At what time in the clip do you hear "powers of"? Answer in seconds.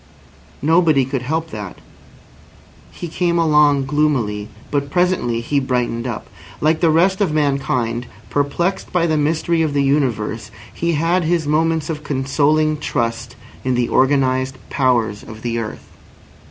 14.71-15.43